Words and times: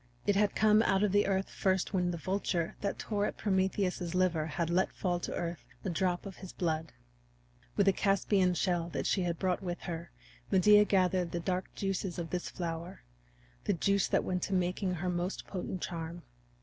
It 0.25 0.35
had 0.35 0.55
come 0.55 0.81
out 0.81 1.03
of 1.03 1.11
the 1.11 1.27
earth 1.27 1.47
first 1.51 1.93
when 1.93 2.09
the 2.09 2.17
vulture 2.17 2.75
that 2.81 2.97
tore 2.97 3.27
at 3.27 3.37
Prometheus's 3.37 4.15
liver 4.15 4.47
had 4.47 4.71
let 4.71 4.91
fall 4.91 5.19
to 5.19 5.35
earth 5.35 5.63
a 5.85 5.91
drop 5.91 6.25
of 6.25 6.37
his 6.37 6.51
blood. 6.53 6.91
With 7.77 7.87
a 7.87 7.93
Caspian 7.93 8.55
shell 8.55 8.89
that 8.93 9.05
she 9.05 9.21
had 9.21 9.37
brought 9.37 9.61
with 9.61 9.81
her 9.81 10.09
Medea 10.49 10.85
gathered 10.85 11.29
the 11.33 11.39
dark 11.39 11.75
juice 11.75 12.17
of 12.17 12.31
this 12.31 12.49
flower 12.49 13.03
the 13.65 13.73
juice 13.73 14.07
that 14.07 14.23
went 14.23 14.41
to 14.41 14.55
make 14.55 14.79
her 14.79 15.07
most 15.11 15.45
potent 15.45 15.83
charm. 15.83 16.23